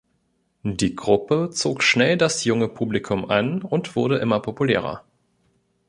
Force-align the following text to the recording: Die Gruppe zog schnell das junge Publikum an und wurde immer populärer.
Die 0.63 0.95
Gruppe 0.95 1.51
zog 1.51 1.83
schnell 1.83 2.17
das 2.17 2.43
junge 2.43 2.67
Publikum 2.67 3.29
an 3.29 3.61
und 3.61 3.95
wurde 3.95 4.17
immer 4.17 4.39
populärer. 4.39 5.03